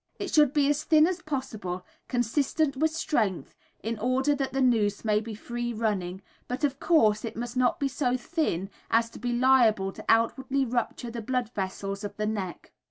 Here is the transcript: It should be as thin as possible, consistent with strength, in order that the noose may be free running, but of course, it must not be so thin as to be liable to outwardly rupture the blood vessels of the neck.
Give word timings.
It 0.17 0.33
should 0.33 0.51
be 0.51 0.67
as 0.67 0.83
thin 0.83 1.05
as 1.05 1.21
possible, 1.21 1.85
consistent 2.07 2.75
with 2.75 2.89
strength, 2.89 3.55
in 3.83 3.99
order 3.99 4.33
that 4.33 4.51
the 4.51 4.59
noose 4.59 5.05
may 5.05 5.19
be 5.19 5.35
free 5.35 5.73
running, 5.73 6.23
but 6.47 6.63
of 6.63 6.79
course, 6.79 7.23
it 7.23 7.37
must 7.37 7.55
not 7.55 7.79
be 7.79 7.87
so 7.87 8.17
thin 8.17 8.71
as 8.89 9.11
to 9.11 9.19
be 9.19 9.31
liable 9.31 9.91
to 9.91 10.03
outwardly 10.09 10.65
rupture 10.65 11.11
the 11.11 11.21
blood 11.21 11.51
vessels 11.53 12.03
of 12.03 12.17
the 12.17 12.25
neck. 12.25 12.71